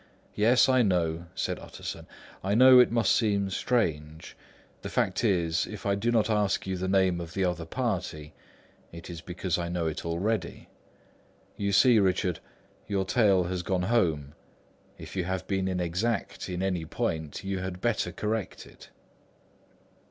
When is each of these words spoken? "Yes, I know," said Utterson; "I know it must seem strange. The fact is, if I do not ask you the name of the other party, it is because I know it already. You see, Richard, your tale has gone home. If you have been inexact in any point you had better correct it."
"Yes, 0.33 0.67
I 0.67 0.81
know," 0.81 1.27
said 1.35 1.59
Utterson; 1.59 2.07
"I 2.43 2.55
know 2.55 2.79
it 2.79 2.91
must 2.91 3.15
seem 3.15 3.51
strange. 3.51 4.35
The 4.81 4.89
fact 4.89 5.23
is, 5.23 5.67
if 5.67 5.85
I 5.85 5.93
do 5.93 6.11
not 6.11 6.27
ask 6.27 6.65
you 6.65 6.75
the 6.75 6.87
name 6.87 7.21
of 7.21 7.35
the 7.35 7.45
other 7.45 7.67
party, 7.67 8.33
it 8.91 9.11
is 9.11 9.21
because 9.21 9.59
I 9.59 9.69
know 9.69 9.85
it 9.85 10.03
already. 10.03 10.69
You 11.55 11.71
see, 11.71 11.99
Richard, 11.99 12.39
your 12.87 13.05
tale 13.05 13.43
has 13.43 13.61
gone 13.61 13.83
home. 13.83 14.33
If 14.97 15.15
you 15.15 15.25
have 15.25 15.45
been 15.45 15.67
inexact 15.67 16.49
in 16.49 16.63
any 16.63 16.83
point 16.83 17.43
you 17.43 17.59
had 17.59 17.79
better 17.79 18.11
correct 18.11 18.65
it." 18.65 18.89